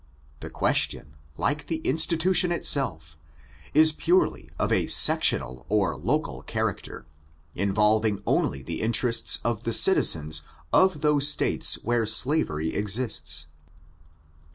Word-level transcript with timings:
The 0.39 0.49
question, 0.49 1.13
like 1.37 1.67
the 1.67 1.77
institution 1.83 2.51
itself, 2.51 3.15
is 3.71 3.91
purely 3.91 4.49
of 4.57 4.71
a 4.71 4.87
sectional 4.87 5.63
or 5.69 5.95
local 5.95 6.41
character, 6.41 7.05
involving 7.53 8.23
only 8.25 8.63
the 8.63 8.81
interests 8.81 9.37
of 9.43 9.63
the 9.63 9.73
citizens 9.73 10.41
of 10.73 11.01
those 11.01 11.27
States 11.27 11.75
where 11.83 12.07
slavery 12.07 12.73
exists. 12.73 13.45